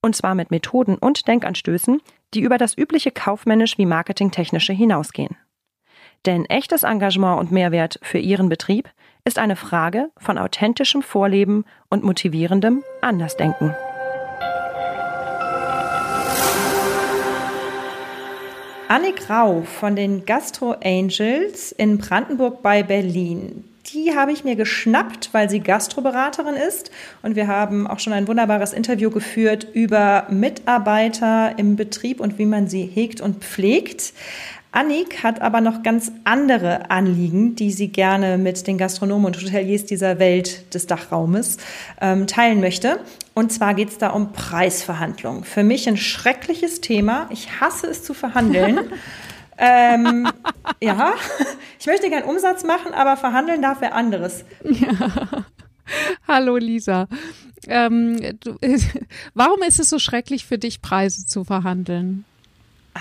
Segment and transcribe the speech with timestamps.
[0.00, 2.00] Und zwar mit Methoden und Denkanstößen,
[2.34, 5.36] die über das übliche kaufmännisch wie marketingtechnische hinausgehen.
[6.26, 8.90] Denn echtes Engagement und Mehrwert für Ihren Betrieb
[9.24, 13.74] ist eine Frage von authentischem Vorleben und motivierendem Andersdenken.
[18.88, 23.67] Annik Rau von den Gastro Angels in Brandenburg bei Berlin.
[23.92, 26.90] Die habe ich mir geschnappt, weil sie Gastroberaterin ist.
[27.22, 32.46] Und wir haben auch schon ein wunderbares Interview geführt über Mitarbeiter im Betrieb und wie
[32.46, 34.12] man sie hegt und pflegt.
[34.70, 39.86] Annik hat aber noch ganz andere Anliegen, die sie gerne mit den Gastronomen und Hoteliers
[39.86, 41.56] dieser Welt des Dachraumes
[42.02, 43.00] ähm, teilen möchte.
[43.32, 45.44] Und zwar geht es da um Preisverhandlungen.
[45.44, 47.26] Für mich ein schreckliches Thema.
[47.30, 48.80] Ich hasse es zu verhandeln.
[49.58, 50.28] ähm,
[50.80, 51.14] ja,
[51.78, 54.44] ich möchte gern Umsatz machen, aber verhandeln darf wer anderes.
[54.64, 55.44] Ja.
[56.26, 57.08] Hallo Lisa.
[57.66, 58.56] Ähm, du,
[59.34, 62.24] warum ist es so schrecklich für dich, Preise zu verhandeln?
[62.94, 63.00] Ah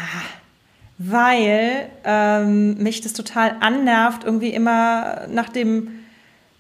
[0.98, 5.90] weil ähm, mich das total annervt, irgendwie immer nach dem,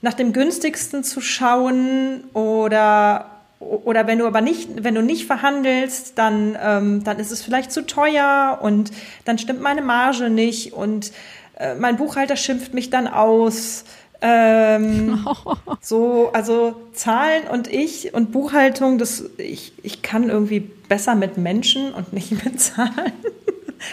[0.02, 6.17] nach dem günstigsten zu schauen oder oder wenn du aber nicht, wenn du nicht verhandelst,
[6.17, 8.91] dann, ähm, dann ist es vielleicht zu teuer und
[9.25, 11.11] dann stimmt meine Marge nicht und
[11.58, 13.83] äh, mein Buchhalter schimpft mich dann aus.
[14.22, 15.25] Ähm,
[15.81, 21.94] so, also Zahlen und ich und Buchhaltung, das, ich, ich kann irgendwie besser mit Menschen
[21.94, 23.13] und nicht mit Zahlen.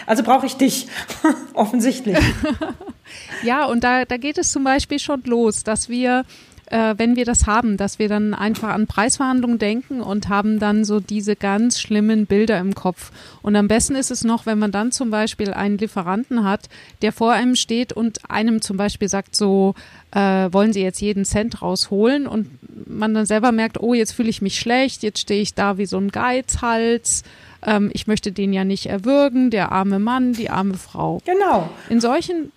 [0.07, 0.87] Also brauche ich dich,
[1.53, 2.17] offensichtlich.
[3.43, 6.25] ja, und da, da geht es zum Beispiel schon los, dass wir
[6.67, 10.85] äh, wenn wir das haben, dass wir dann einfach an Preisverhandlungen denken und haben dann
[10.85, 13.11] so diese ganz schlimmen Bilder im Kopf.
[13.41, 16.69] Und am besten ist es noch, wenn man dann zum Beispiel einen Lieferanten hat,
[17.01, 19.75] der vor einem steht und einem zum Beispiel sagt so,
[20.11, 20.19] äh,
[20.51, 22.47] wollen Sie jetzt jeden Cent rausholen und
[22.87, 25.85] man dann selber merkt, oh, jetzt fühle ich mich schlecht, jetzt stehe ich da wie
[25.85, 27.23] so ein Geizhals
[27.65, 31.21] ähm, ich möchte den ja nicht erwürgen, der arme Mann, die arme Frau.
[31.25, 31.69] Genau.
[31.89, 32.51] In solchen,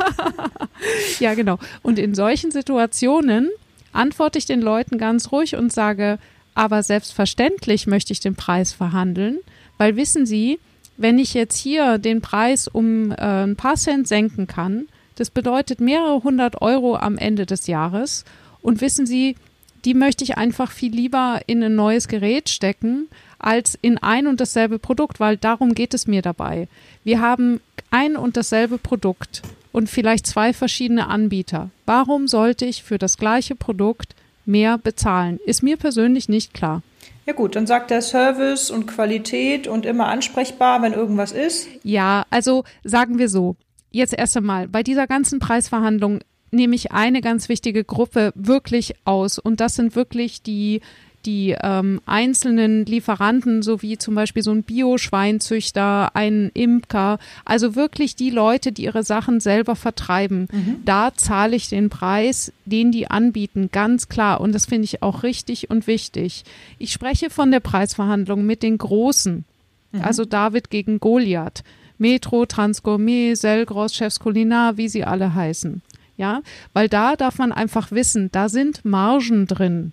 [1.20, 1.58] ja genau.
[1.82, 3.50] Und in solchen Situationen
[3.92, 6.18] antworte ich den Leuten ganz ruhig und sage,
[6.54, 9.38] aber selbstverständlich möchte ich den Preis verhandeln,
[9.78, 10.58] weil wissen Sie,
[10.96, 15.80] wenn ich jetzt hier den Preis um äh, ein paar Cent senken kann, das bedeutet
[15.80, 18.24] mehrere hundert Euro am Ende des Jahres.
[18.62, 19.36] Und wissen Sie,
[19.84, 24.40] die möchte ich einfach viel lieber in ein neues Gerät stecken, als in ein und
[24.40, 26.68] dasselbe Produkt, weil darum geht es mir dabei.
[27.04, 27.60] Wir haben
[27.90, 29.42] ein und dasselbe Produkt
[29.72, 31.70] und vielleicht zwei verschiedene Anbieter.
[31.84, 34.14] Warum sollte ich für das gleiche Produkt
[34.44, 35.38] mehr bezahlen?
[35.44, 36.82] Ist mir persönlich nicht klar.
[37.26, 41.68] Ja gut, dann sagt der Service und Qualität und immer ansprechbar, wenn irgendwas ist.
[41.82, 43.56] Ja, also sagen wir so.
[43.90, 46.20] Jetzt erst einmal, bei dieser ganzen Preisverhandlung
[46.50, 50.80] nehme ich eine ganz wichtige Gruppe wirklich aus und das sind wirklich die
[51.26, 58.16] die ähm, einzelnen Lieferanten, so wie zum Beispiel so ein Bio-Schweinzüchter, ein Imker, also wirklich
[58.16, 60.82] die Leute, die ihre Sachen selber vertreiben, mhm.
[60.84, 64.40] da zahle ich den Preis, den die anbieten, ganz klar.
[64.40, 66.44] Und das finde ich auch richtig und wichtig.
[66.78, 69.44] Ich spreche von der Preisverhandlung mit den Großen,
[69.92, 70.00] mhm.
[70.00, 71.62] also David gegen Goliath.
[71.98, 75.80] Metro, Transgourmet, Selgros, Chefs Kulinar, wie sie alle heißen.
[76.18, 76.42] Ja,
[76.72, 79.92] weil da darf man einfach wissen, da sind Margen drin.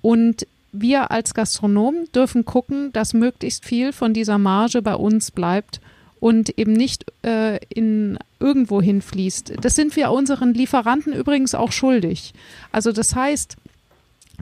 [0.00, 0.46] Und
[0.80, 5.80] wir als Gastronomen dürfen gucken, dass möglichst viel von dieser Marge bei uns bleibt
[6.20, 9.54] und eben nicht äh, in irgendwo hinfließt.
[9.60, 12.32] Das sind wir unseren Lieferanten übrigens auch schuldig.
[12.72, 13.56] Also das heißt,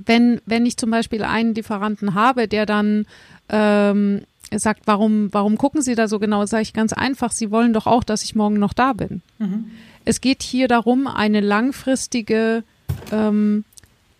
[0.06, 3.06] wenn, wenn ich zum Beispiel einen Lieferanten habe, der dann
[3.48, 4.22] ähm,
[4.54, 7.86] sagt, warum, warum gucken Sie da so genau, sage ich ganz einfach, Sie wollen doch
[7.86, 9.22] auch, dass ich morgen noch da bin.
[9.38, 9.70] Mhm.
[10.04, 12.62] Es geht hier darum, eine langfristige
[13.10, 13.64] ähm,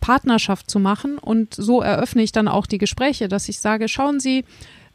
[0.05, 1.17] Partnerschaft zu machen.
[1.17, 4.45] Und so eröffne ich dann auch die Gespräche, dass ich sage, schauen Sie,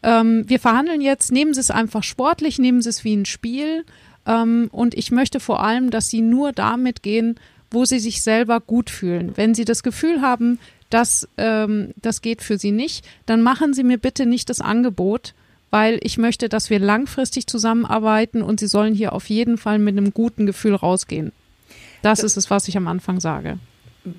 [0.04, 3.86] ähm, wir verhandeln jetzt, nehmen Sie es einfach sportlich, nehmen Sie es wie ein Spiel.
[4.28, 7.40] Ähm, und ich möchte vor allem, dass Sie nur damit gehen,
[7.72, 9.32] wo Sie sich selber gut fühlen.
[9.36, 10.60] Wenn Sie das Gefühl haben,
[10.92, 15.34] dass ähm, das geht für Sie nicht, dann machen Sie mir bitte nicht das Angebot,
[15.72, 19.98] weil ich möchte, dass wir langfristig zusammenarbeiten und Sie sollen hier auf jeden Fall mit
[19.98, 21.32] einem guten Gefühl rausgehen.
[22.04, 23.58] Das ist es, was ich am Anfang sage.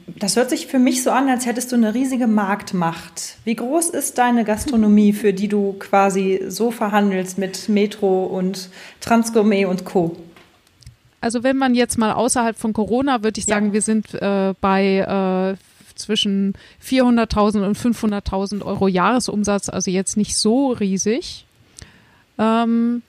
[0.07, 3.39] Das hört sich für mich so an, als hättest du eine riesige Marktmacht.
[3.45, 8.69] Wie groß ist deine Gastronomie, für die du quasi so verhandelst mit Metro und
[9.01, 10.17] Transgourmet und Co.?
[11.23, 13.73] Also wenn man jetzt mal außerhalb von Corona, würde ich sagen, ja.
[13.73, 15.57] wir sind äh, bei äh,
[15.97, 16.55] zwischen
[16.85, 21.47] 400.000 und 500.000 Euro Jahresumsatz, also jetzt nicht so riesig.
[22.39, 23.03] Ähm,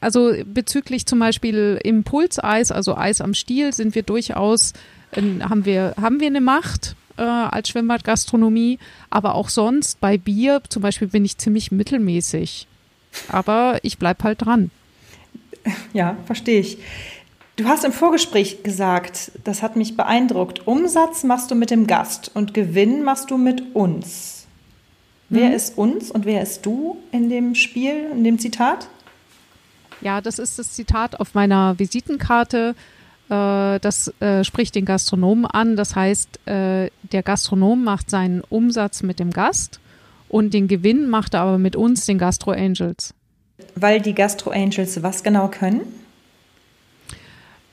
[0.00, 4.72] also bezüglich zum Beispiel Impulseis, also Eis am Stiel, sind wir durchaus,
[5.16, 8.78] haben wir, haben wir eine Macht äh, als Schwimmbadgastronomie,
[9.10, 12.66] aber auch sonst bei Bier zum Beispiel bin ich ziemlich mittelmäßig.
[13.28, 14.70] Aber ich bleibe halt dran.
[15.92, 16.78] Ja, verstehe ich.
[17.56, 22.30] Du hast im Vorgespräch gesagt, das hat mich beeindruckt, Umsatz machst du mit dem Gast
[22.34, 24.46] und Gewinn machst du mit uns.
[25.30, 25.36] Mhm.
[25.36, 28.88] Wer ist uns und wer ist du in dem Spiel, in dem Zitat?
[30.02, 32.74] Ja, das ist das Zitat auf meiner Visitenkarte.
[33.28, 35.76] Äh, das äh, spricht den Gastronomen an.
[35.76, 39.80] Das heißt, äh, der Gastronom macht seinen Umsatz mit dem Gast
[40.28, 43.14] und den Gewinn macht er aber mit uns, den Gastro Angels.
[43.74, 45.80] Weil die Gastro Angels was genau können?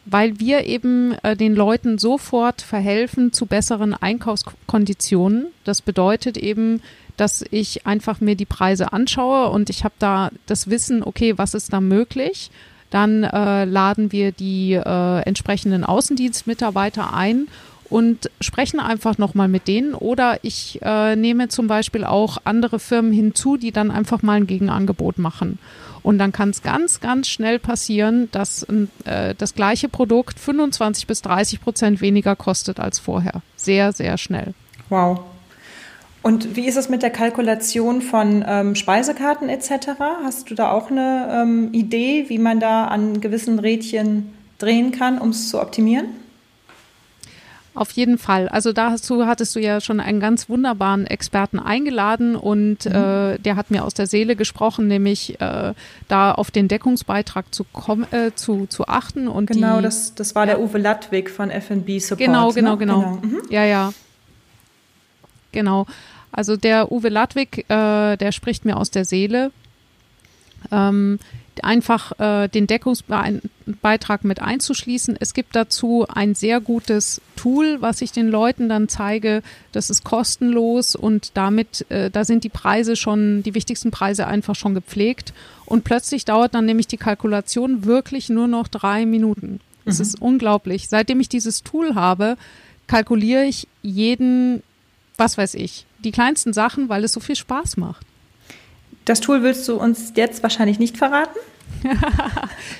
[0.06, 5.48] Weil wir eben äh, den Leuten sofort verhelfen zu besseren Einkaufskonditionen.
[5.64, 6.82] Das bedeutet eben,
[7.16, 11.54] dass ich einfach mir die Preise anschaue und ich habe da das Wissen, okay, was
[11.54, 12.50] ist da möglich?
[12.94, 17.48] Dann äh, laden wir die äh, entsprechenden Außendienstmitarbeiter ein
[17.90, 19.96] und sprechen einfach nochmal mit denen.
[19.96, 24.46] Oder ich äh, nehme zum Beispiel auch andere Firmen hinzu, die dann einfach mal ein
[24.46, 25.58] Gegenangebot machen.
[26.04, 28.68] Und dann kann es ganz, ganz schnell passieren, dass
[29.06, 33.42] äh, das gleiche Produkt 25 bis 30 Prozent weniger kostet als vorher.
[33.56, 34.54] Sehr, sehr schnell.
[34.90, 35.22] Wow.
[36.24, 39.90] Und wie ist es mit der Kalkulation von ähm, Speisekarten etc.?
[40.24, 45.20] Hast du da auch eine ähm, Idee, wie man da an gewissen Rädchen drehen kann,
[45.20, 46.06] um es zu optimieren?
[47.76, 48.48] Auf jeden Fall.
[48.48, 52.92] Also dazu hattest du ja schon einen ganz wunderbaren Experten eingeladen und mhm.
[52.92, 55.74] äh, der hat mir aus der Seele gesprochen, nämlich äh,
[56.08, 57.66] da auf den Deckungsbeitrag zu,
[58.12, 59.28] äh, zu, zu achten.
[59.28, 62.20] Und genau, die, das, das war der Uwe Ladwig von FB Support.
[62.20, 62.78] Genau, genau, ne?
[62.78, 63.00] genau.
[63.02, 63.20] genau.
[63.22, 63.42] Mhm.
[63.50, 63.94] Ja, ja.
[65.52, 65.86] Genau.
[66.34, 69.52] Also der Uwe Ladwig, äh, der spricht mir aus der Seele.
[70.72, 71.20] Ähm,
[71.62, 75.16] einfach äh, den Deckungsbeitrag mit einzuschließen.
[75.20, 79.44] Es gibt dazu ein sehr gutes Tool, was ich den Leuten dann zeige.
[79.72, 84.56] Das ist kostenlos und damit, äh, da sind die Preise schon, die wichtigsten Preise einfach
[84.56, 85.34] schon gepflegt.
[85.66, 89.60] Und plötzlich dauert dann nämlich die Kalkulation wirklich nur noch drei Minuten.
[89.86, 90.02] Das mhm.
[90.02, 90.90] ist unglaublich.
[90.90, 92.38] Seitdem ich dieses Tool habe,
[92.88, 94.64] kalkuliere ich jeden,
[95.18, 98.06] was weiß ich, die kleinsten Sachen, weil es so viel Spaß macht.
[99.06, 101.40] Das Tool willst du uns jetzt wahrscheinlich nicht verraten?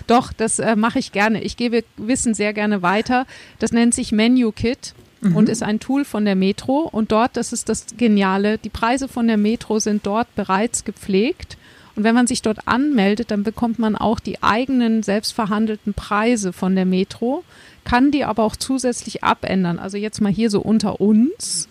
[0.08, 1.42] Doch, das äh, mache ich gerne.
[1.42, 3.26] Ich gebe Wissen sehr gerne weiter.
[3.60, 5.36] Das nennt sich Menu Kit mhm.
[5.36, 6.88] und ist ein Tool von der Metro.
[6.92, 11.58] Und dort, das ist das Geniale, die Preise von der Metro sind dort bereits gepflegt.
[11.96, 16.76] Und wenn man sich dort anmeldet, dann bekommt man auch die eigenen selbstverhandelten Preise von
[16.76, 17.44] der Metro,
[17.84, 19.78] kann die aber auch zusätzlich abändern.
[19.78, 21.68] Also jetzt mal hier so unter uns.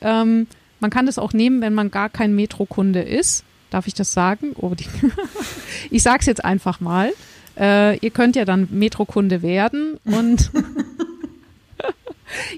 [0.00, 0.46] Ähm,
[0.80, 3.44] man kann das auch nehmen, wenn man gar kein Metro-Kunde ist.
[3.70, 4.52] Darf ich das sagen?
[4.56, 4.72] Oh,
[5.90, 7.12] ich sage es jetzt einfach mal.
[7.58, 10.50] Äh, ihr könnt ja dann Metro-Kunde werden und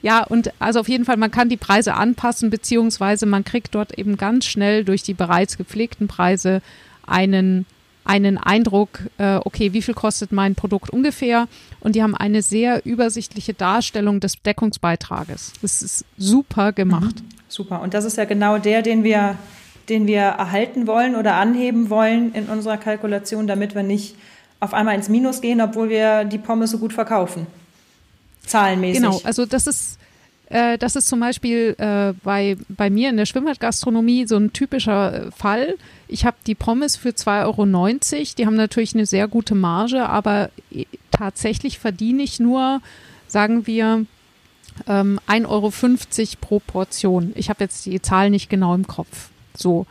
[0.03, 3.99] ja, und also auf jeden Fall, man kann die Preise anpassen, beziehungsweise man kriegt dort
[3.99, 6.63] eben ganz schnell durch die bereits gepflegten Preise
[7.07, 7.67] einen
[8.05, 11.49] einen Eindruck, äh, okay, wie viel kostet mein Produkt ungefähr?
[11.81, 15.53] Und die haben eine sehr übersichtliche Darstellung des Deckungsbeitrages.
[15.63, 17.23] Das ist super gemacht.
[17.23, 17.29] Mhm.
[17.49, 17.82] Super.
[17.82, 19.37] Und das ist ja genau der, den wir,
[19.89, 24.17] den wir erhalten wollen oder anheben wollen in unserer Kalkulation, damit wir nicht
[24.59, 27.47] auf einmal ins Minus gehen, obwohl wir die Pommes so gut verkaufen.
[28.47, 29.03] Zahlenmäßig.
[29.03, 29.99] Genau, also das ist,
[30.49, 35.27] äh, das ist zum Beispiel äh, bei, bei mir in der Schwimmbadgastronomie so ein typischer
[35.27, 35.77] äh, Fall.
[36.13, 38.35] Ich habe die Pommes für 2,90 Euro.
[38.37, 42.81] Die haben natürlich eine sehr gute Marge, aber äh, tatsächlich verdiene ich nur,
[43.27, 44.05] sagen wir,
[44.87, 45.73] ähm, 1,50 Euro
[46.41, 47.33] pro Portion.
[47.35, 49.31] Ich habe jetzt die Zahl nicht genau im Kopf.
[49.55, 49.87] So.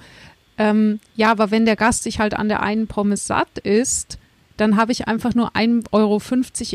[0.58, 4.20] Ähm, ja, aber wenn der Gast sich halt an der einen Pommes satt ist,
[4.58, 6.22] dann habe ich einfach nur 1,50 Euro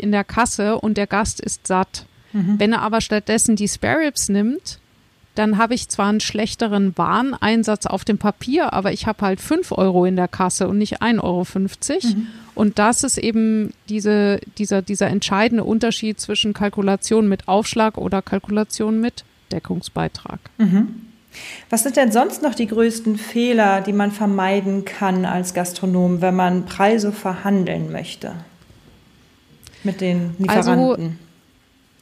[0.00, 2.06] in der Kasse und der Gast ist satt.
[2.32, 2.58] Mhm.
[2.58, 4.80] Wenn er aber stattdessen die Spare Ribs nimmt,
[5.38, 9.72] dann habe ich zwar einen schlechteren Wareneinsatz auf dem Papier, aber ich habe halt 5
[9.72, 11.44] Euro in der Kasse und nicht 1,50 Euro.
[11.44, 12.26] Mhm.
[12.54, 19.00] Und das ist eben diese, dieser, dieser entscheidende Unterschied zwischen Kalkulation mit Aufschlag oder Kalkulation
[19.00, 20.40] mit Deckungsbeitrag.
[20.58, 21.06] Mhm.
[21.68, 26.34] Was sind denn sonst noch die größten Fehler, die man vermeiden kann als Gastronom, wenn
[26.34, 28.32] man Preise verhandeln möchte
[29.84, 31.18] mit den Lieferanten?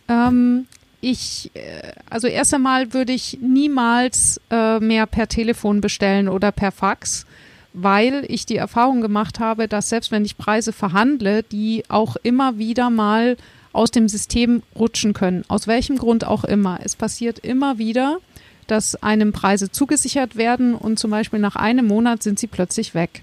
[0.07, 0.67] Also, ähm,
[1.05, 6.73] ich, äh, also erst einmal würde ich niemals äh, mehr per Telefon bestellen oder per
[6.73, 7.27] Fax,
[7.73, 12.59] weil ich die Erfahrung gemacht habe, dass selbst wenn ich Preise verhandle, die auch immer
[12.59, 13.37] wieder mal
[13.73, 15.45] aus dem System rutschen können.
[15.49, 16.79] Aus welchem Grund auch immer.
[16.83, 18.19] Es passiert immer wieder,
[18.67, 23.23] dass einem Preise zugesichert werden und zum Beispiel nach einem Monat sind sie plötzlich weg.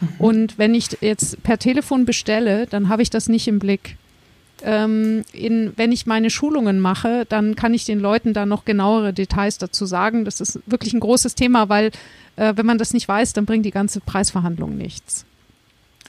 [0.00, 0.08] Mhm.
[0.18, 3.96] Und wenn ich jetzt per Telefon bestelle, dann habe ich das nicht im Blick.
[4.62, 9.12] Ähm, in, wenn ich meine Schulungen mache, dann kann ich den Leuten da noch genauere
[9.12, 10.24] Details dazu sagen.
[10.24, 11.90] Das ist wirklich ein großes Thema, weil
[12.36, 15.24] äh, wenn man das nicht weiß, dann bringt die ganze Preisverhandlung nichts.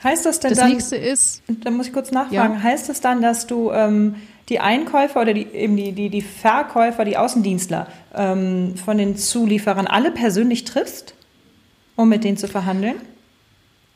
[0.03, 0.69] Heißt das denn das dann?
[0.69, 1.41] Das nächste ist.
[1.47, 2.55] Da muss ich kurz nachfragen.
[2.55, 2.63] Ja?
[2.63, 4.15] Heißt das dann, dass du ähm,
[4.49, 9.87] die Einkäufer oder die, eben die, die, die Verkäufer, die Außendienstler ähm, von den Zulieferern
[9.87, 11.15] alle persönlich triffst,
[11.95, 12.95] um mit denen zu verhandeln?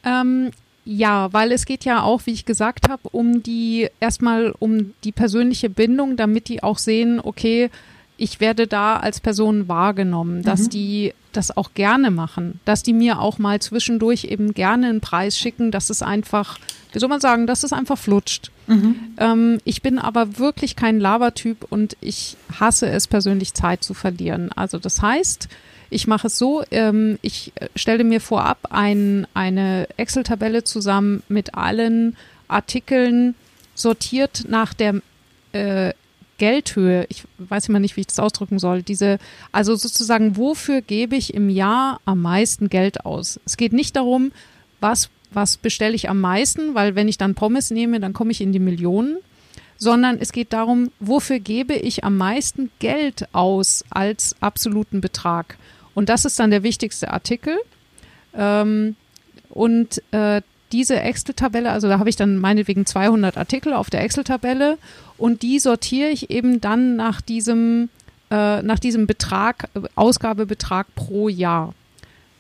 [0.04, 0.52] Ähm,
[0.92, 5.12] ja, weil es geht ja auch, wie ich gesagt habe, um die erstmal um die
[5.12, 7.70] persönliche Bindung, damit die auch sehen, okay,
[8.18, 10.70] ich werde da als Person wahrgenommen, dass mhm.
[10.72, 15.38] die das auch gerne machen, dass die mir auch mal zwischendurch eben gerne einen Preis
[15.38, 16.58] schicken, dass es einfach,
[16.92, 18.50] wie soll man sagen, dass es einfach flutscht.
[18.66, 18.96] Mhm.
[19.20, 24.50] Ähm, ich bin aber wirklich kein Labertyp und ich hasse es persönlich Zeit zu verlieren.
[24.56, 25.50] Also das heißt,
[25.90, 32.16] ich mache es so, ähm, ich stelle mir vorab ein, eine Excel-Tabelle zusammen mit allen
[32.48, 33.36] Artikeln
[33.76, 35.02] sortiert nach der
[35.54, 35.94] äh,
[36.38, 39.20] Geldhöhe, ich weiß immer nicht, wie ich das ausdrücken soll, diese,
[39.52, 43.40] also sozusagen, wofür gebe ich im Jahr am meisten Geld aus?
[43.46, 44.32] Es geht nicht darum,
[44.80, 48.42] was, was bestelle ich am meisten, weil wenn ich dann Pommes nehme, dann komme ich
[48.42, 49.18] in die Millionen,
[49.78, 55.58] sondern es geht darum, wofür gebe ich am meisten Geld aus als absoluten Betrag.
[55.94, 57.58] Und das ist dann der wichtigste Artikel.
[58.34, 58.96] Ähm,
[59.50, 60.42] und äh,
[60.72, 64.78] diese Excel-Tabelle, also da habe ich dann meinetwegen 200 Artikel auf der Excel-Tabelle
[65.18, 67.90] und die sortiere ich eben dann nach diesem,
[68.30, 71.74] äh, nach diesem Betrag, Ausgabebetrag pro Jahr.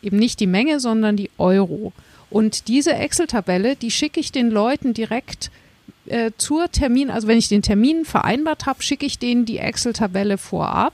[0.01, 1.91] Eben nicht die Menge, sondern die Euro.
[2.29, 5.49] Und diese Excel-Tabelle, die schicke ich den Leuten direkt
[6.05, 10.37] äh, zur Termin, also wenn ich den Termin vereinbart habe, schicke ich denen die Excel-Tabelle
[10.37, 10.93] vorab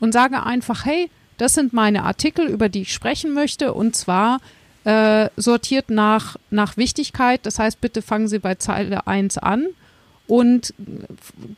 [0.00, 1.08] und sage einfach, hey,
[1.38, 4.40] das sind meine Artikel, über die ich sprechen möchte und zwar
[4.84, 7.40] äh, sortiert nach, nach Wichtigkeit.
[7.44, 9.66] Das heißt, bitte fangen Sie bei Zeile 1 an
[10.26, 10.74] und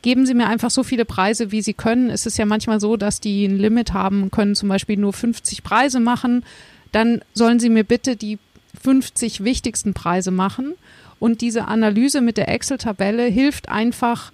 [0.01, 2.09] geben Sie mir einfach so viele Preise, wie Sie können.
[2.09, 5.63] Es ist ja manchmal so, dass die ein Limit haben, können zum Beispiel nur 50
[5.63, 6.45] Preise machen.
[6.91, 8.37] Dann sollen Sie mir bitte die
[8.81, 10.73] 50 wichtigsten Preise machen.
[11.19, 14.31] Und diese Analyse mit der Excel-Tabelle hilft einfach,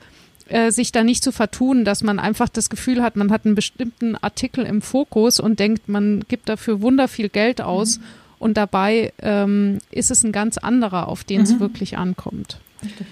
[0.50, 3.56] äh, sich da nicht zu vertun, dass man einfach das Gefühl hat, man hat einen
[3.56, 8.00] bestimmten Artikel im Fokus und denkt, man gibt dafür wunder viel Geld aus.
[8.00, 8.04] Mhm
[8.40, 11.60] und dabei ähm, ist es ein ganz anderer, auf den es mhm.
[11.60, 12.60] wirklich ankommt.
[12.84, 13.08] Richtig.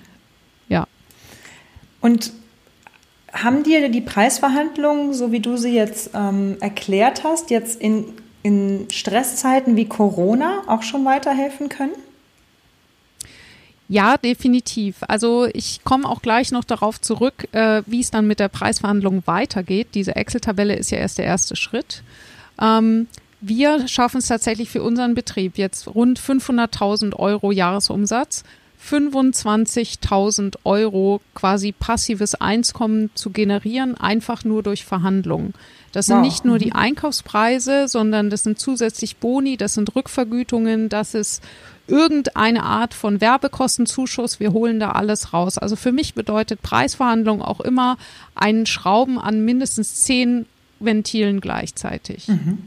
[0.69, 0.87] Ja.
[2.01, 2.31] Und
[3.33, 8.05] haben dir die Preisverhandlungen, so wie du sie jetzt ähm, erklärt hast, jetzt in,
[8.43, 11.93] in Stresszeiten wie Corona auch schon weiterhelfen können?
[13.87, 14.97] Ja, definitiv.
[15.07, 19.23] Also ich komme auch gleich noch darauf zurück, äh, wie es dann mit der Preisverhandlung
[19.25, 19.89] weitergeht.
[19.93, 22.01] Diese Excel-Tabelle ist ja erst der erste Schritt.
[22.59, 23.07] Ähm,
[23.41, 28.43] wir schaffen es tatsächlich für unseren Betrieb jetzt rund 500.000 Euro Jahresumsatz,
[28.89, 35.53] 25.000 Euro quasi passives Einkommen zu generieren, einfach nur durch Verhandlungen.
[35.91, 36.23] Das sind wow.
[36.23, 36.73] nicht nur die.
[36.73, 41.41] Einkaufspreise, sondern das sind zusätzlich Boni, das sind Rückvergütungen, das ist
[41.87, 44.39] irgendeine Art von Werbekostenzuschuss.
[44.39, 45.57] Wir holen da alles raus.
[45.57, 47.97] Also für mich bedeutet Preisverhandlung auch immer
[48.33, 50.47] einen Schrauben an mindestens zehn
[50.79, 52.27] Ventilen gleichzeitig.
[52.27, 52.57] Mhm.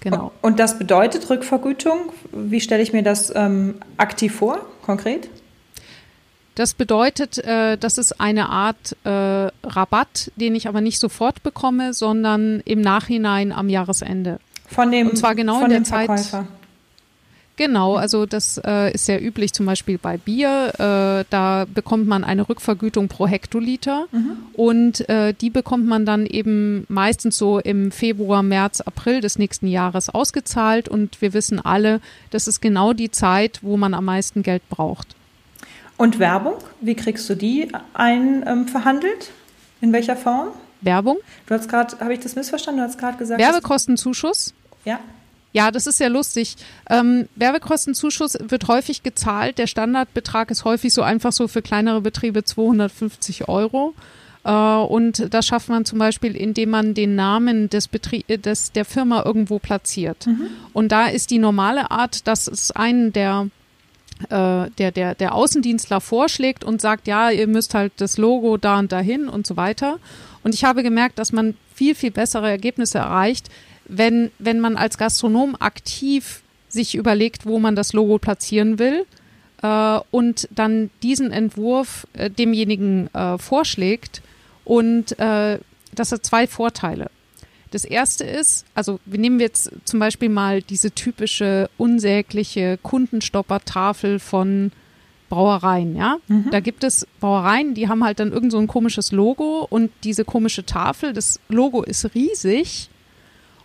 [0.00, 0.32] Genau.
[0.40, 2.12] Und das bedeutet Rückvergütung?
[2.32, 5.28] Wie stelle ich mir das ähm, aktiv vor, konkret?
[6.54, 9.10] Das bedeutet, äh, das ist eine Art äh,
[9.62, 14.38] Rabatt, den ich aber nicht sofort bekomme, sondern im Nachhinein am Jahresende.
[14.66, 16.06] Von dem, Und zwar genau in der Zeit.
[16.06, 16.46] Verkäufer.
[17.56, 20.72] Genau, also das äh, ist sehr üblich zum Beispiel bei Bier.
[20.74, 24.36] Äh, da bekommt man eine Rückvergütung pro Hektoliter mhm.
[24.52, 29.68] und äh, die bekommt man dann eben meistens so im Februar, März, April des nächsten
[29.68, 34.42] Jahres ausgezahlt und wir wissen alle, das ist genau die Zeit, wo man am meisten
[34.42, 35.16] Geld braucht.
[35.96, 39.30] Und Werbung, wie kriegst du die ein ähm, verhandelt?
[39.80, 40.48] In welcher Form?
[40.82, 41.16] Werbung?
[41.46, 42.82] Du hast gerade, habe ich das missverstanden?
[42.82, 43.40] Du hast gerade gesagt.
[43.40, 44.52] Werbekostenzuschuss.
[44.84, 45.00] Ja.
[45.56, 46.56] Ja, das ist ja lustig.
[46.90, 49.56] Ähm, Werbekostenzuschuss wird häufig gezahlt.
[49.56, 53.94] Der Standardbetrag ist häufig so einfach so für kleinere Betriebe 250 Euro.
[54.44, 58.72] Äh, und das schafft man zum Beispiel, indem man den Namen des Betrie äh, des,
[58.72, 60.26] der Firma irgendwo platziert.
[60.26, 60.48] Mhm.
[60.74, 63.48] Und da ist die normale Art, dass es einen der
[64.28, 68.78] äh, der, der, der Außendienstler vorschlägt und sagt, ja, ihr müsst halt das Logo da
[68.78, 70.00] und dahin und so weiter.
[70.42, 73.48] Und ich habe gemerkt, dass man viel, viel bessere Ergebnisse erreicht,
[73.88, 79.06] wenn, wenn man als Gastronom aktiv sich überlegt, wo man das Logo platzieren will
[79.62, 84.22] äh, und dann diesen Entwurf äh, demjenigen äh, vorschlägt.
[84.64, 85.58] Und äh,
[85.94, 87.10] das hat zwei Vorteile.
[87.70, 94.72] Das erste ist, also wir nehmen jetzt zum Beispiel mal diese typische unsägliche Kundenstoppertafel von
[95.28, 96.18] Brauereien, ja.
[96.28, 96.50] Mhm.
[96.52, 100.24] Da gibt es Brauereien, die haben halt dann irgend so ein komisches Logo und diese
[100.24, 102.88] komische Tafel, das Logo ist riesig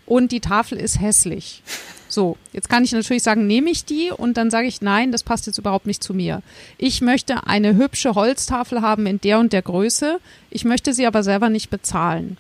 [0.06, 1.64] und die Tafel ist hässlich.
[2.08, 5.24] So, jetzt kann ich natürlich sagen, nehme ich die und dann sage ich, nein, das
[5.24, 6.42] passt jetzt überhaupt nicht zu mir.
[6.78, 10.20] Ich möchte eine hübsche Holztafel haben in der und der Größe.
[10.50, 12.38] Ich möchte sie aber selber nicht bezahlen.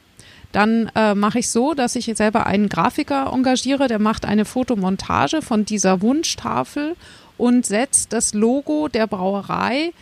[0.51, 5.41] Dann äh, mache ich so, dass ich selber einen Grafiker engagiere, der macht eine Fotomontage
[5.41, 6.97] von dieser Wunschtafel
[7.37, 9.93] und setzt das Logo der Brauerei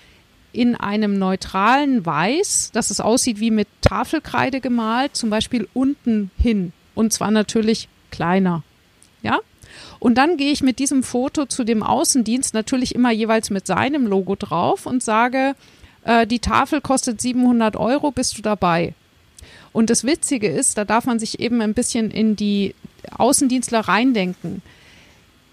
[0.51, 6.74] in einem neutralen Weiß, dass es aussieht wie mit Tafelkreide gemalt, zum Beispiel unten hin.
[7.00, 8.62] Und zwar natürlich kleiner.
[9.24, 9.39] Ja?
[10.00, 14.06] Und dann gehe ich mit diesem Foto zu dem Außendienst natürlich immer jeweils mit seinem
[14.06, 15.56] Logo drauf und sage,
[16.03, 18.96] äh, die Tafel kostet 700 Euro, bist du dabei?
[19.72, 22.75] Und das Witzige ist, da darf man sich eben ein bisschen in die
[23.18, 24.62] Außendienstler reindenken.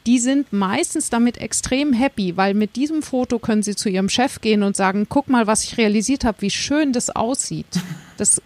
[0.05, 4.41] Die sind meistens damit extrem happy, weil mit diesem Foto können sie zu ihrem Chef
[4.41, 7.67] gehen und sagen, guck mal, was ich realisiert habe, wie schön das aussieht.
[8.17, 8.41] Das,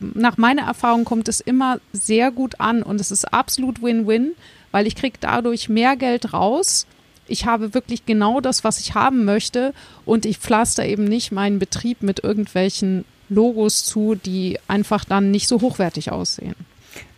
[0.00, 4.32] nach meiner Erfahrung kommt es immer sehr gut an und es ist absolut Win-Win,
[4.70, 6.86] weil ich kriege dadurch mehr Geld raus.
[7.26, 9.72] Ich habe wirklich genau das, was ich haben möchte
[10.04, 15.48] und ich pflaster eben nicht meinen Betrieb mit irgendwelchen Logos zu, die einfach dann nicht
[15.48, 16.54] so hochwertig aussehen.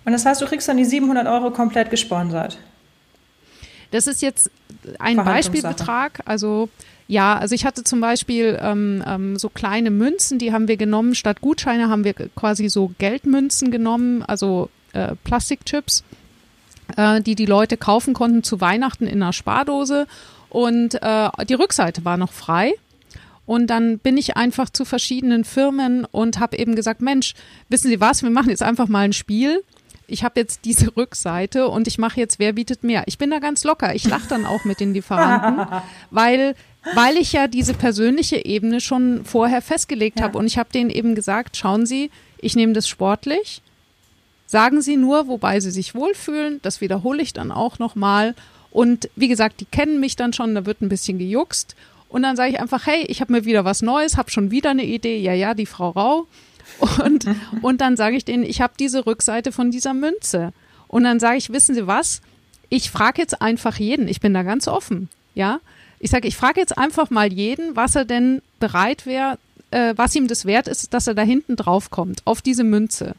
[0.05, 2.59] Und das heißt, du kriegst dann die 700 Euro komplett gesponsert?
[3.91, 4.51] Das ist jetzt
[4.99, 6.21] ein Beispielbetrag.
[6.25, 6.69] Also
[7.09, 11.15] ja, also ich hatte zum Beispiel ähm, ähm, so kleine Münzen, die haben wir genommen.
[11.15, 16.03] Statt Gutscheine haben wir quasi so Geldmünzen genommen, also äh, Plastikchips,
[16.97, 20.07] äh, die die Leute kaufen konnten zu Weihnachten in einer Spardose.
[20.49, 22.73] Und äh, die Rückseite war noch frei.
[23.47, 27.35] Und dann bin ich einfach zu verschiedenen Firmen und habe eben gesagt, Mensch,
[27.69, 29.62] wissen Sie was, wir machen jetzt einfach mal ein Spiel.
[30.09, 33.05] Ich habe jetzt diese Rückseite und ich mache jetzt, wer bietet mehr.
[33.07, 33.95] Ich bin da ganz locker.
[33.95, 36.57] Ich lache dann auch mit den Lieferanten, weil,
[36.94, 40.27] weil ich ja diese persönliche Ebene schon vorher festgelegt ja.
[40.27, 40.38] habe.
[40.38, 43.62] Und ich habe denen eben gesagt, schauen Sie, ich nehme das sportlich.
[44.46, 46.61] Sagen Sie nur, wobei Sie sich wohlfühlen.
[46.62, 48.35] Das wiederhole ich dann auch nochmal.
[48.70, 51.75] Und wie gesagt, die kennen mich dann schon, da wird ein bisschen gejuckst.
[52.09, 54.70] Und dann sage ich einfach, hey, ich habe mir wieder was Neues, habe schon wieder
[54.70, 55.18] eine Idee.
[55.18, 56.27] Ja, ja, die Frau Rau.
[57.03, 57.27] Und,
[57.62, 60.53] und dann sage ich denen, ich habe diese Rückseite von dieser Münze.
[60.88, 62.20] Und dann sage ich, wissen Sie was?
[62.68, 64.09] Ich frage jetzt einfach jeden.
[64.09, 65.09] Ich bin da ganz offen.
[65.35, 65.61] Ja,
[66.07, 69.38] ich sage, ich frage jetzt einfach mal jeden, was er denn bereit wäre,
[69.73, 73.16] äh, was ihm das wert ist, dass er da hinten drauf kommt, auf diese Münze.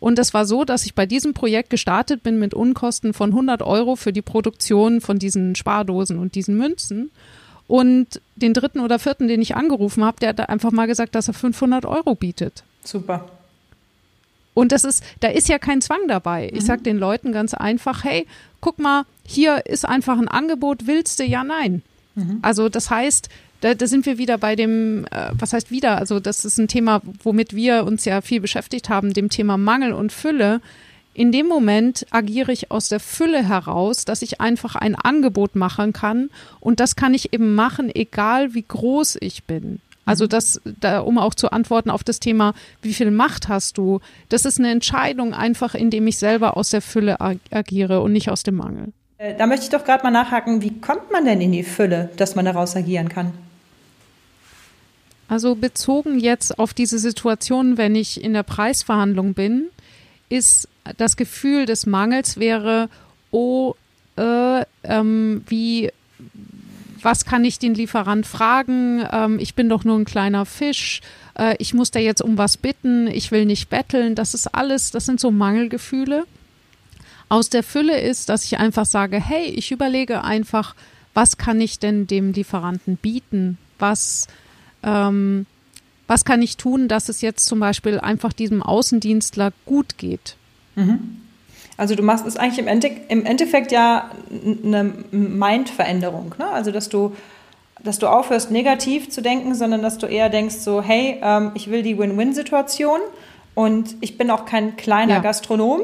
[0.00, 3.60] Und es war so, dass ich bei diesem Projekt gestartet bin mit Unkosten von 100
[3.60, 7.10] Euro für die Produktion von diesen Spardosen und diesen Münzen.
[7.68, 11.28] Und den dritten oder vierten, den ich angerufen habe, der hat einfach mal gesagt, dass
[11.28, 12.64] er 500 Euro bietet.
[12.82, 13.28] Super.
[14.54, 16.48] Und das ist, da ist ja kein Zwang dabei.
[16.48, 16.66] Ich mhm.
[16.66, 18.26] sage den Leuten ganz einfach, hey,
[18.62, 21.24] guck mal, hier ist einfach ein Angebot, willst du?
[21.24, 21.82] Ja, nein.
[22.14, 22.38] Mhm.
[22.42, 23.28] Also das heißt,
[23.60, 25.98] da, da, sind wir wieder bei dem, äh, was heißt wieder?
[25.98, 29.92] Also das ist ein Thema, womit wir uns ja viel beschäftigt haben, dem Thema Mangel
[29.92, 30.60] und Fülle
[31.14, 35.92] in dem Moment agiere ich aus der Fülle heraus, dass ich einfach ein Angebot machen
[35.92, 39.80] kann und das kann ich eben machen, egal wie groß ich bin.
[40.04, 40.28] Also mhm.
[40.30, 44.00] das, da, um auch zu antworten auf das Thema, wie viel Macht hast du?
[44.30, 48.30] Das ist eine Entscheidung einfach, indem ich selber aus der Fülle ag agiere und nicht
[48.30, 48.92] aus dem Mangel.
[49.22, 52.10] Äh, da möchte ich doch gerade mal nachhaken, wie kommt man denn in die Fülle,
[52.16, 53.32] dass man daraus agieren kann?
[55.28, 59.68] Also bezogen jetzt auf diese Situation, wenn ich in der Preisverhandlung bin,
[60.28, 62.88] ist das Gefühl des Mangels wäre,
[63.30, 63.74] oh,
[64.16, 65.90] äh, ähm, wie,
[67.00, 69.06] was kann ich den Lieferant fragen?
[69.10, 71.00] Ähm, ich bin doch nur ein kleiner Fisch.
[71.38, 73.06] Äh, ich muss da jetzt um was bitten.
[73.06, 74.14] Ich will nicht betteln.
[74.14, 76.24] Das ist alles, das sind so Mangelgefühle.
[77.32, 80.74] Aus der Fülle ist, dass ich einfach sage, hey, ich überlege einfach,
[81.14, 83.56] was kann ich denn dem Lieferanten bieten?
[83.78, 84.26] Was,
[84.82, 85.46] ähm,
[86.06, 90.36] was kann ich tun, dass es jetzt zum Beispiel einfach diesem Außendienstler gut geht?
[90.74, 91.22] Mhm.
[91.78, 94.10] Also du machst es eigentlich im, Ende, im Endeffekt ja
[94.62, 96.48] eine Mindveränderung, ne?
[96.48, 97.16] Also dass du,
[97.82, 101.70] dass du aufhörst, negativ zu denken, sondern dass du eher denkst so, hey, ähm, ich
[101.70, 103.00] will die Win-Win-Situation
[103.54, 105.20] und ich bin auch kein kleiner ja.
[105.20, 105.80] Gastronom.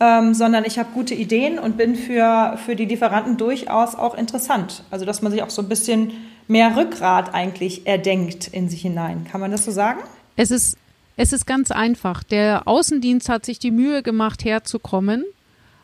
[0.00, 4.82] Ähm, sondern ich habe gute Ideen und bin für, für die Lieferanten durchaus auch interessant.
[4.90, 6.12] Also dass man sich auch so ein bisschen
[6.48, 9.26] mehr Rückgrat eigentlich erdenkt in sich hinein.
[9.30, 10.00] Kann man das so sagen?
[10.36, 10.76] Es ist,
[11.16, 12.22] es ist ganz einfach.
[12.24, 15.24] Der Außendienst hat sich die Mühe gemacht, herzukommen.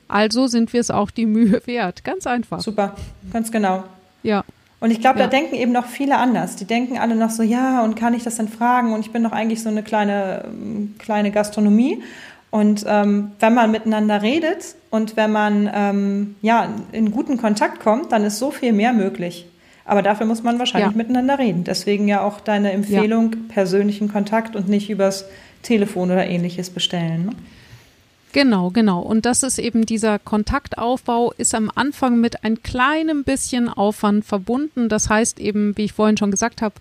[0.09, 2.02] Also sind wir es auch die Mühe wert.
[2.05, 2.61] Ganz einfach.
[2.61, 2.96] Super,
[3.33, 3.85] ganz genau.
[4.22, 4.44] Ja.
[4.81, 5.26] Und ich glaube, Ja.
[5.26, 6.57] da denken eben noch viele anders.
[6.57, 8.92] Die denken alle noch so, ja, und kann ich das denn fragen?
[8.92, 12.02] Und ich bin doch eigentlich so eine kleine, ähm, kleine Gastronomie.
[12.50, 18.12] Und ähm, wenn man miteinander redet und wenn man ähm, ja, in guten Kontakt kommt,
[18.12, 19.46] dann ist so viel mehr möglich.
[19.85, 20.96] Aber dafür muss man wahrscheinlich Ja.
[20.96, 21.64] miteinander reden.
[21.64, 25.26] Deswegen ja auch deine Empfehlung, persönlichen Kontakt und nicht übers
[25.62, 27.26] Telefon oder ähnliches bestellen.
[27.26, 27.32] Ne?
[28.32, 29.00] Genau, genau.
[29.00, 34.88] Und das ist eben dieser Kontaktaufbau ist am Anfang mit ein kleinem bisschen Aufwand verbunden.
[34.88, 36.74] Das heißt eben, wie ich vorhin schon gesagt habe,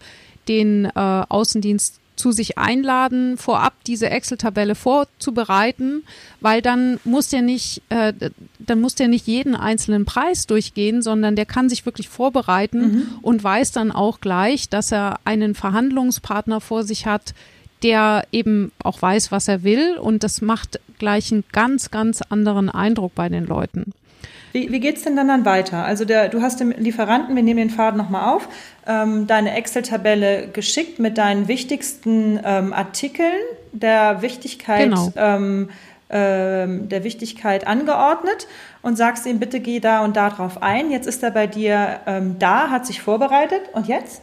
[0.47, 6.03] den äh, Außendienst zu sich einladen, vorab diese Excel-Tabelle vorzubereiten,
[6.41, 8.13] weil dann muss der nicht, äh,
[8.59, 13.43] dann muss der nicht jeden einzelnen Preis durchgehen, sondern der kann sich wirklich vorbereiten und
[13.43, 17.33] weiß dann auch gleich, dass er einen Verhandlungspartner vor sich hat,
[17.83, 22.69] der eben auch weiß, was er will und das macht gleich einen ganz, ganz anderen
[22.69, 23.93] Eindruck bei den Leuten.
[24.55, 25.83] Wie, wie geht's denn dann, dann weiter?
[25.83, 28.47] Also der, du hast dem Lieferanten, wir nehmen den Faden nochmal auf,
[28.87, 33.33] ähm, deine Excel-Tabelle geschickt mit deinen wichtigsten ähm, Artikeln
[33.73, 35.11] der Wichtigkeit, Genau.
[35.17, 35.69] ähm,
[36.09, 38.47] ähm, der Wichtigkeit angeordnet
[38.81, 40.89] und sagst ihm, bitte geh da und da drauf ein.
[40.89, 44.21] Jetzt ist er bei dir ähm, da, hat sich vorbereitet und jetzt?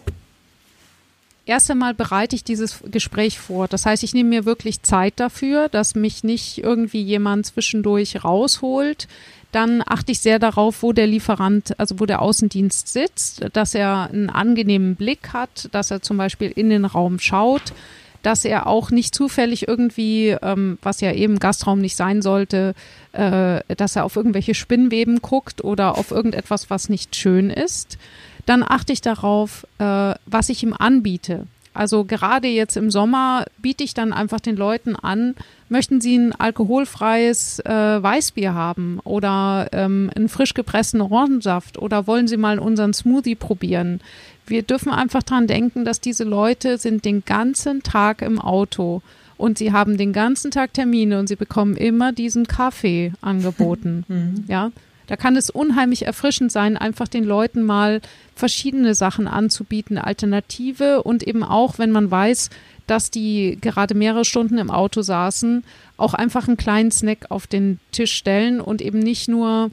[1.45, 3.69] Erst einmal bereite ich dieses Gespräch vor.
[3.69, 9.09] Das heißt, ich nehme mir wirklich Zeit dafür, dass mich nicht irgendwie jemand zwischendurch rausholt.
[9.53, 14.09] Dann achte ich sehr darauf, wo der Lieferant, also wo der Außendienst sitzt, dass er
[14.11, 17.75] einen angenehmen Blick hat, dass er zum Beispiel in den Raum schaut,
[18.23, 22.75] dass er auch nicht zufällig irgendwie, ähm, was ja eben Gastraum nicht sein sollte,
[23.13, 27.99] äh, dass er auf irgendwelche Spinnweben guckt oder auf irgendetwas, was nicht schön ist.
[28.47, 31.47] Dann achte ich darauf, äh, was ich ihm anbiete.
[31.75, 35.35] Also gerade jetzt im Sommer biete ich dann einfach den Leuten an,
[35.69, 42.29] möchten sie ein alkoholfreies äh, Weißbier haben oder ähm, einen frisch gepressten Orangensaft oder wollen
[42.29, 44.01] sie mal unseren Smoothie probieren?
[44.47, 49.01] Wir dürfen einfach dran denken, dass diese Leute sind den ganzen Tag im Auto
[49.39, 54.05] und sie haben den ganzen Tag Termine und sie bekommen immer diesen Kaffee angeboten.
[54.49, 54.71] ja,
[55.13, 58.01] da kann es unheimlich erfrischend sein, einfach den Leuten mal
[58.35, 62.49] verschiedene Sachen anzubieten, Alternative und eben auch, wenn man weiß,
[62.87, 65.65] dass die gerade mehrere Stunden im Auto saßen,
[65.99, 69.71] auch einfach einen kleinen Snack auf den Tisch stellen und eben nicht nur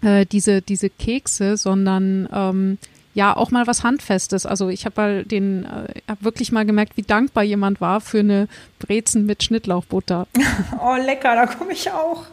[0.00, 2.78] äh, diese, diese Kekse, sondern ähm,
[3.12, 4.46] ja auch mal was Handfestes.
[4.46, 8.20] Also ich habe mal den, äh, hab wirklich mal gemerkt, wie dankbar jemand war für
[8.20, 10.26] eine Brezen mit Schnittlauchbutter.
[10.80, 12.24] Oh, lecker, da komme ich auch.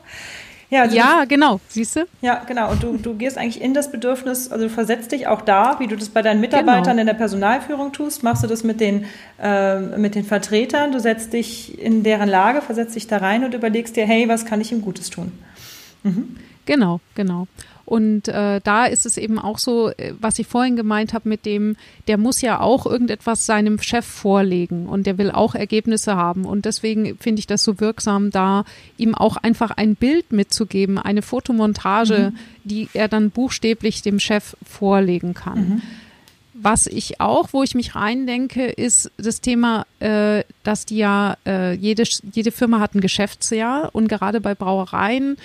[0.72, 2.02] Ja, also ja, genau, siehst du?
[2.22, 2.70] Ja, genau.
[2.72, 5.88] Und du, du gehst eigentlich in das Bedürfnis, also du versetzt dich auch da, wie
[5.88, 7.02] du das bei deinen Mitarbeitern Genau.
[7.02, 9.06] in der Personalführung tust, machst du das mit den,
[9.42, 13.56] äh, mit den Vertretern, du setzt dich in deren Lage, versetzt dich da rein und
[13.56, 15.32] überlegst dir, hey, was kann ich ihm Gutes tun?
[16.66, 17.48] Genau, genau.
[17.90, 21.48] Und äh, da ist es eben auch so, äh, was ich vorhin gemeint habe mit
[21.48, 21.76] dem,
[22.08, 26.46] der muss ja auch irgendetwas seinem Chef vorlegen und der will auch Ergebnisse haben.
[26.46, 28.64] Und deswegen finde ich das so wirksam, da
[28.98, 32.32] ihm auch einfach ein Bild mitzugeben, eine Fotomontage,
[32.64, 35.82] die er dann buchstäblich dem Chef vorlegen kann.
[36.54, 41.74] Was ich auch, wo ich mich reindenke, ist das Thema, äh, dass die ja, äh,
[41.74, 45.38] jede, jede Firma hat ein Geschäftsjahr und gerade bei Brauereien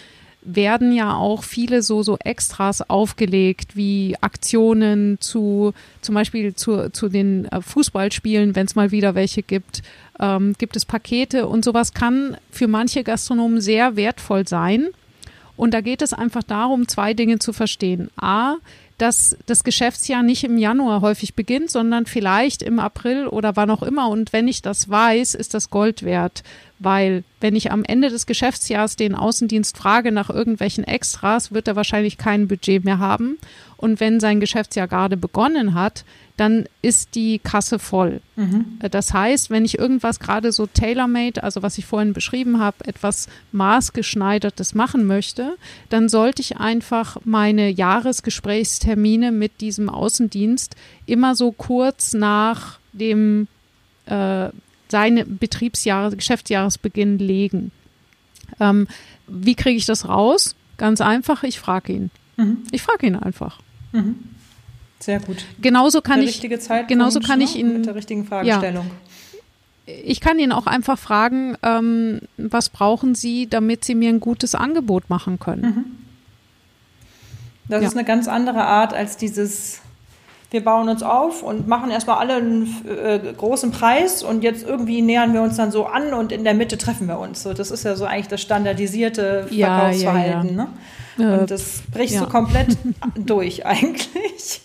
[0.44, 7.08] werden ja auch viele so, so Extras aufgelegt, wie Aktionen zu, zum Beispiel zu, zu
[7.08, 9.82] den äh, Fußballspielen, wenn es mal wieder welche gibt,
[10.20, 14.88] ähm, gibt es Pakete und sowas kann für manche Gastronomen sehr wertvoll sein.
[15.56, 18.10] Und da geht es einfach darum, zwei Dinge zu verstehen.
[18.16, 18.56] A,
[18.98, 23.82] dass das Geschäftsjahr nicht im Januar häufig beginnt, sondern vielleicht im April oder wann auch
[23.82, 24.08] immer.
[24.08, 26.44] Und wenn ich das weiß, ist das Gold wert.
[26.78, 31.76] Weil wenn ich am Ende des Geschäftsjahres den Außendienst frage nach irgendwelchen Extras, wird er
[31.76, 33.38] wahrscheinlich kein Budget mehr haben.
[33.76, 36.04] Und wenn sein Geschäftsjahr gerade begonnen hat,
[36.36, 38.20] dann ist die Kasse voll.
[38.80, 42.84] Äh, Das heißt, wenn ich irgendwas gerade so tailor-made, also was ich vorhin beschrieben habe,
[42.86, 45.56] etwas maßgeschneidertes machen möchte,
[45.90, 50.74] dann sollte ich einfach meine Jahresgesprächstermine mit diesem Außendienst
[51.06, 53.46] immer so kurz nach dem
[54.06, 54.48] äh,
[54.88, 57.70] seine Betriebsjahres, Geschäftsjahresbeginn legen.
[58.60, 58.86] Ähm,
[59.26, 60.54] wie kriege ich das raus?
[60.76, 62.10] Ganz einfach, ich frage ihn.
[62.72, 63.60] Ich frage ihn einfach.
[65.00, 65.44] Sehr gut.
[65.60, 67.44] Genauso kann der ich richtige Zeitpunkt, genauso kann ne?
[67.44, 68.90] ich ihn mit der richtigen Fragestellung.
[69.86, 74.54] ich kann ihn auch einfach fragen, ähm, was brauchen Sie, damit Sie mir ein gutes
[74.54, 75.62] Angebot machen können.
[75.62, 75.84] Mhm.
[77.68, 77.88] Das ja.
[77.88, 79.80] ist eine ganz andere Art als dieses,
[80.50, 85.02] wir bauen uns auf und machen erstmal alle einen äh, großen Preis und jetzt irgendwie
[85.02, 87.42] nähern wir uns dann so an und in der Mitte treffen wir uns.
[87.42, 90.56] So, das ist ja so eigentlich das standardisierte Verkaufsverhalten.
[90.56, 90.68] Ja,
[91.18, 91.40] ja, ne?
[91.40, 92.76] Und das brichst du komplett
[93.16, 94.60] durch eigentlich.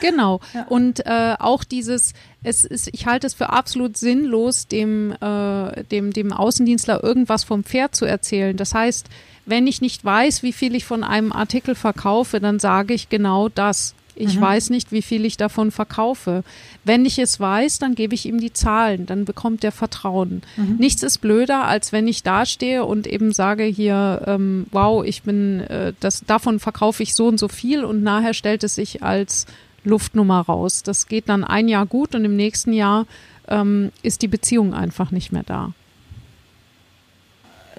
[0.00, 0.40] Genau.
[0.54, 0.64] Ja.
[0.68, 6.12] Und äh, auch dieses, es ist, ich halte es für absolut sinnlos, dem, äh, dem,
[6.12, 8.56] dem Außendienstler irgendwas vom Pferd zu erzählen.
[8.56, 9.06] Das heißt,
[9.46, 13.48] wenn ich nicht weiß, wie viel ich von einem Artikel verkaufe, dann sage ich genau
[13.48, 13.94] das.
[14.18, 14.40] Ich mhm.
[14.40, 16.42] weiß nicht, wie viel ich davon verkaufe.
[16.84, 20.42] Wenn ich es weiß, dann gebe ich ihm die Zahlen, dann bekommt er Vertrauen.
[20.56, 20.76] Mhm.
[20.78, 25.60] Nichts ist blöder, als wenn ich dastehe und eben sage hier, ähm, wow, ich bin,
[25.60, 29.46] äh, das, davon verkaufe ich so und so viel und nachher stellt es sich als
[29.86, 30.82] Luftnummer raus.
[30.82, 33.06] Das geht dann ein Jahr gut und im nächsten Jahr
[33.48, 35.72] ähm, ist die Beziehung einfach nicht mehr da.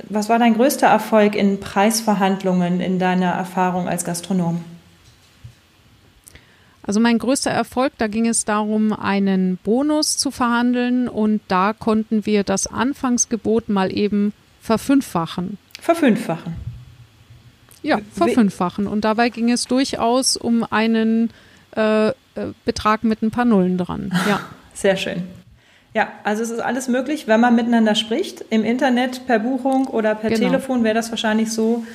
[0.09, 4.63] Was war dein größter Erfolg in Preisverhandlungen in deiner Erfahrung als Gastronom?
[6.83, 12.25] Also mein größter Erfolg, da ging es darum, einen Bonus zu verhandeln und da konnten
[12.25, 15.57] wir das Anfangsgebot mal eben verfünffachen.
[15.81, 16.55] Verfünffachen?
[17.83, 18.87] Ja, verfünffachen.
[18.87, 21.31] Und dabei ging es durchaus um einen
[21.77, 22.13] äh, äh,
[22.65, 24.11] Betrag mit ein paar Nullen dran.
[24.27, 24.41] Ja.
[24.73, 25.23] Sehr schön.
[25.93, 28.45] Ja, also es ist alles möglich, wenn man miteinander spricht.
[28.49, 30.49] Im Internet, per Buchung oder per genau.
[30.49, 31.85] Telefon wäre das wahrscheinlich so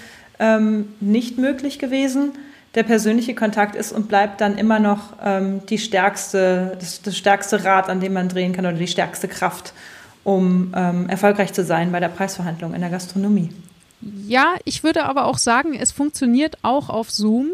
[0.40, 2.32] ähm, nicht möglich gewesen.
[2.74, 7.64] Der persönliche Kontakt ist und bleibt dann immer noch ähm, die stärkste, das, das, stärkste
[7.64, 9.74] Rad, an dem man drehen kann oder die stärkste Kraft,
[10.24, 13.50] um ähm, erfolgreich zu sein bei der Preisverhandlung in der Gastronomie.
[14.26, 17.50] Ja, ich würde aber auch sagen, es funktioniert auch auf Zoom.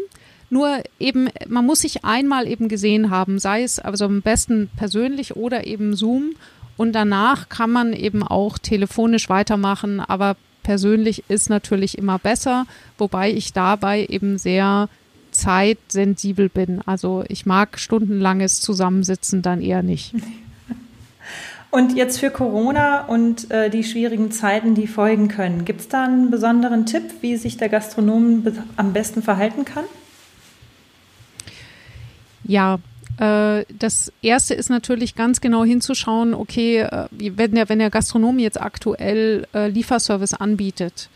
[0.49, 5.35] Nur eben, man muss sich einmal eben gesehen haben, sei es also am besten persönlich
[5.35, 6.31] oder eben Zoom.
[6.77, 12.65] Und danach kann man eben auch telefonisch weitermachen, aber persönlich ist natürlich immer besser,
[12.97, 14.87] wobei ich dabei eben sehr
[15.31, 16.81] zeitsensibel bin.
[16.85, 20.13] Also ich mag stundenlanges Zusammensitzen dann eher nicht.
[21.71, 26.03] Und jetzt für Corona und äh, die schwierigen Zeiten, die folgen können, gibt es da
[26.03, 28.43] einen besonderen Tipp, wie sich der Gastronom
[28.75, 29.83] am besten verhalten kann?
[32.49, 32.79] Ja,
[33.19, 38.39] äh, das erste ist natürlich ganz genau hinzuschauen, okay, äh, wenn der, wenn der Gastronom
[38.39, 41.09] jetzt aktuell äh, Lieferservice anbietet,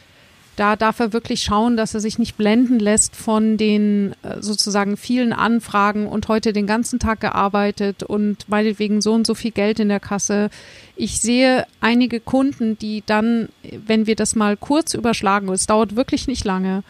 [0.58, 5.34] da darf er wirklich schauen, dass er sich nicht blenden lässt von den sozusagen vielen
[5.34, 9.90] Anfragen und heute den ganzen Tag gearbeitet und meinetwegen so und so viel Geld in
[9.90, 10.52] der Kasse.
[10.96, 13.50] Ich sehe einige Kunden, die dann,
[13.88, 16.84] wenn wir das mal kurz überschlagen, es dauert wirklich nicht lange,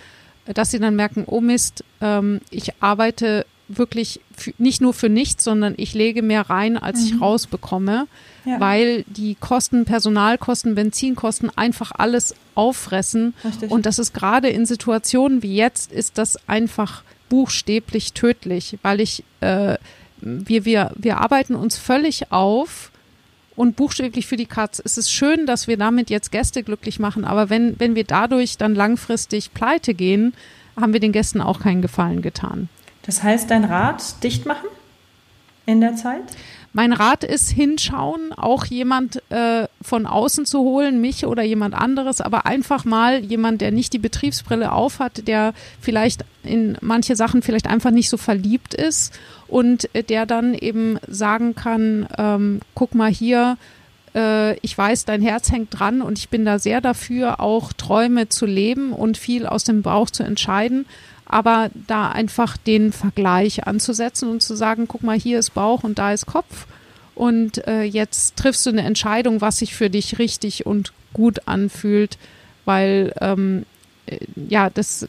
[0.46, 4.20] dass sie dann merken, oh Mist, ähm, ich arbeite wirklich
[4.58, 7.06] nicht nur für nichts, sondern ich lege mehr rein, als mhm.
[7.06, 8.08] ich rausbekomme,
[8.46, 8.60] ja.
[8.60, 13.34] weil die Kosten, Personalkosten, Benzinkosten einfach alles auffressen.
[13.44, 13.72] Richtig.
[13.72, 19.24] Und das ist gerade in Situationen wie jetzt, ist das einfach buchstäblich tödlich, weil ich,
[19.40, 19.78] äh,
[20.22, 22.92] wir, wir, wir arbeiten uns völlig auf
[23.56, 24.82] und buchstäblich für die Katz.
[24.84, 28.58] Es ist schön, dass wir damit jetzt Gäste glücklich machen, aber wenn, wenn wir dadurch
[28.58, 30.34] dann langfristig pleite gehen,
[30.80, 32.70] haben wir den Gästen auch keinen Gefallen getan.
[33.04, 34.68] Das heißt, dein Rat dicht machen
[35.66, 36.24] in der Zeit?
[36.76, 42.20] Mein Rat ist hinschauen, auch jemand äh, von außen zu holen, mich oder jemand anderes,
[42.20, 47.68] aber einfach mal jemand, der nicht die Betriebsbrille aufhat, der vielleicht in manche Sachen vielleicht
[47.68, 49.14] einfach nicht so verliebt ist
[49.48, 53.58] und äh, der dann eben sagen kann, ähm, guck mal hier,
[54.16, 58.30] äh, ich weiß, dein Herz hängt dran und ich bin da sehr dafür, auch Träume
[58.30, 60.88] zu leben und viel aus dem Bauch zu entscheiden
[61.34, 65.98] aber da einfach den Vergleich anzusetzen und zu sagen, guck mal, hier ist Bauch und
[65.98, 66.68] da ist Kopf
[67.16, 72.20] und äh, jetzt triffst du eine Entscheidung, was sich für dich richtig und gut anfühlt,
[72.66, 73.66] weil ähm,
[74.06, 75.08] äh, ja, das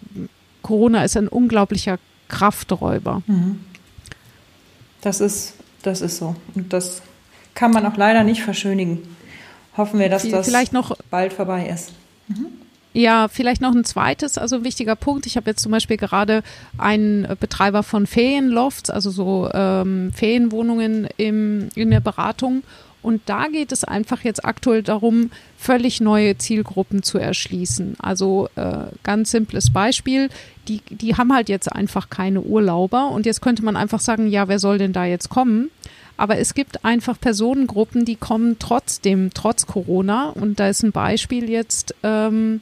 [0.63, 3.23] Corona ist ein unglaublicher Krafträuber.
[3.27, 3.61] Mhm.
[5.03, 6.35] Das ist, das ist so.
[6.55, 7.03] Und das
[7.55, 9.03] kann man auch leider nicht verschönigen.
[9.77, 11.93] Hoffen wir, dass das vielleicht noch bald vorbei ist.
[12.29, 12.47] Mhm.
[12.97, 15.27] Ja, vielleicht noch ein zweites, also ein wichtiger Punkt.
[15.27, 16.45] Ich habe jetzt zum Beispiel gerade
[16.79, 22.63] einen Betreiber von Ferienlofts, also so ähm, Ferienwohnungen im, in der Beratung.
[23.03, 27.97] Und da geht es einfach jetzt aktuell darum, völlig neue Zielgruppen zu erschließen.
[27.99, 30.31] Also äh, ganz simples Beispiel,
[30.69, 34.47] die, die haben halt jetzt einfach keine Urlauber und jetzt könnte man einfach sagen, ja,
[34.47, 35.71] wer soll denn da jetzt kommen?
[36.17, 40.29] Aber es gibt einfach Personengruppen, die kommen trotzdem, trotz Corona.
[40.31, 42.61] Und da ist ein Beispiel jetzt ähm,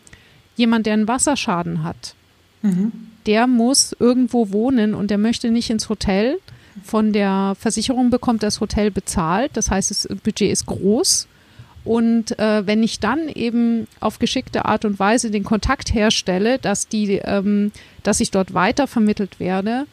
[0.56, 2.14] jemand, der einen Wasserschaden hat,
[2.62, 2.92] mhm.
[3.26, 6.38] der muss irgendwo wohnen und der möchte nicht ins Hotel.
[6.82, 9.50] Von der Versicherung bekommt das Hotel bezahlt.
[9.54, 11.28] Das heißt, das Budget ist groß.
[11.84, 16.88] Und äh, wenn ich dann eben auf geschickte Art und Weise den Kontakt herstelle, dass
[16.88, 17.72] die, ähm,
[18.04, 19.86] dass ich dort weitervermittelt werde,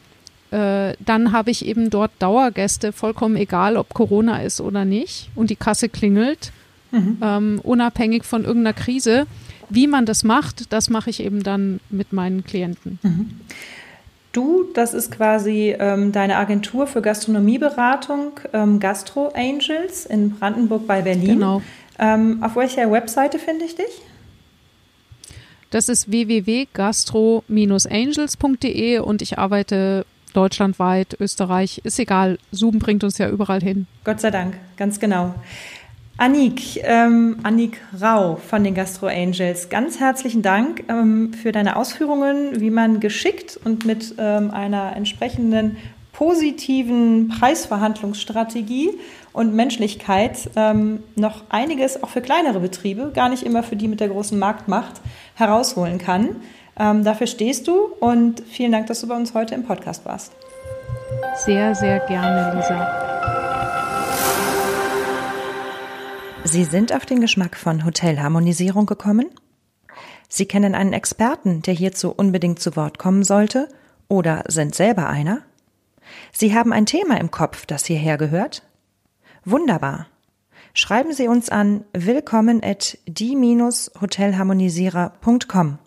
[0.51, 5.29] äh, dann habe ich eben dort Dauergäste, vollkommen egal, ob Corona ist oder nicht.
[5.35, 6.51] Und die Kasse klingelt,
[6.91, 7.17] mhm.
[7.21, 9.25] ähm, unabhängig von irgendeiner Krise.
[9.69, 12.99] Wie man das macht, das mache ich eben dann mit meinen Klienten.
[13.03, 13.29] Mhm.
[14.32, 21.01] Du, das ist quasi ähm, deine Agentur für Gastronomieberatung, ähm, Gastro Angels in Brandenburg bei
[21.01, 21.39] Berlin.
[21.39, 21.63] Genau.
[21.97, 24.03] Ähm, auf welcher Webseite finde ich dich?
[25.71, 32.38] Das ist www.gastro-angels.de und ich arbeite deutschlandweit, Österreich, ist egal.
[32.51, 33.88] Zoom bringt uns ja überall hin.
[34.03, 35.36] Gott sei Dank, ganz genau.
[36.19, 42.60] Annik, ähm, Annik Rau von den Gastro Angels, ganz herzlichen Dank ähm, für deine Ausführungen,
[42.60, 45.77] wie man geschickt und mit ähm, einer entsprechenden
[46.12, 48.89] positiven Preisverhandlungsstrategie
[49.32, 54.01] und Menschlichkeit ähm, noch einiges auch für kleinere Betriebe, gar nicht immer für die mit
[54.01, 54.99] der großen Marktmacht,
[55.36, 56.36] herausholen kann.
[56.77, 60.34] Ähm, dafür stehst du und vielen Dank, dass du bei uns heute im Podcast warst.
[61.45, 63.08] Sehr, sehr gerne, Lisa.
[66.51, 69.29] Sie sind auf den Geschmack von Hotelharmonisierung gekommen?
[70.27, 73.69] Sie kennen einen Experten, der hierzu unbedingt zu Wort kommen sollte?
[74.07, 75.43] Oder sind selber einer?
[76.31, 78.63] Sie haben ein Thema im Kopf, das hierher gehört?
[79.45, 80.07] Wunderbar.
[80.73, 85.77] Schreiben Sie uns an willkommen at die-hotelharmonisierer.com.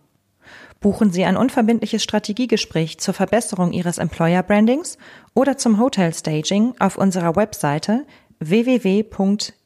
[0.79, 4.96] Buchen Sie ein unverbindliches Strategiegespräch zur Verbesserung Ihres Employer Brandings
[5.35, 8.07] oder zum Hotel Staging auf unserer Webseite
[8.38, 9.03] www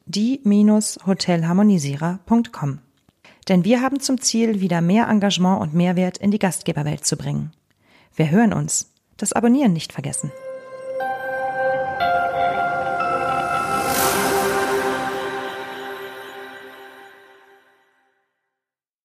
[0.06, 2.78] die-hotelharmonisierer.com.
[3.48, 7.50] Denn wir haben zum Ziel, wieder mehr Engagement und Mehrwert in die Gastgeberwelt zu bringen.
[8.14, 8.92] Wir hören uns.
[9.16, 10.30] Das Abonnieren nicht vergessen.